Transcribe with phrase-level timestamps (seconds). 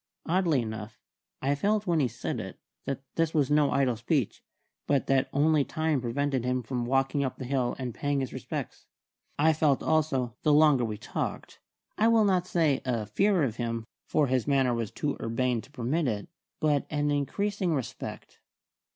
[0.25, 0.97] Oddly enough,
[1.43, 4.41] I felt when he said it that this was no idle speech,
[4.87, 8.87] but that only time prevented him from walking up the hill and paying his respects.
[9.37, 11.59] I felt also, the longer we talked,
[11.99, 15.69] I will not say a fear of him, for his manner was too urbane to
[15.69, 16.29] permit it,
[16.59, 18.39] but an increasing respect.